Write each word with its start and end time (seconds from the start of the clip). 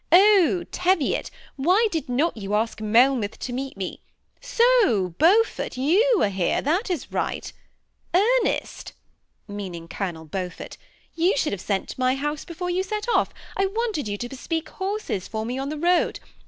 * 0.07 0.11
Oh! 0.11 0.63
Teviot, 0.71 1.29
why 1.57 1.87
did 1.91 2.09
not 2.09 2.35
you 2.35 2.55
ask 2.55 2.79
Melmoth 2.81 3.37
to 3.37 3.53
meet 3.53 3.77
me? 3.77 4.01
So, 4.41 5.13
Beau 5.19 5.43
fort, 5.43 5.77
you 5.77 6.17
are 6.23 6.29
here; 6.29 6.59
that 6.59 6.89
is 6.89 7.11
right, 7.11 7.53
Ernest,' 8.11 8.93
(meaning 9.47 9.87
Colonel 9.87 10.25
Beaufort,) 10.25 10.71
^ 10.77 10.77
you 11.13 11.37
should 11.37 11.51
have 11.53 11.61
sent 11.61 11.89
to 11.89 11.99
my 11.99 12.15
house 12.15 12.45
before 12.45 12.71
you 12.71 12.81
set 12.81 13.05
off; 13.13 13.31
I 13.55 13.67
wanted 13.67 14.07
you 14.07 14.17
to 14.17 14.29
bespeak 14.29 14.69
horses 14.69 15.27
for 15.27 15.45
me 15.45 15.59
on 15.59 15.69
the 15.69 15.77
road. 15.77 16.19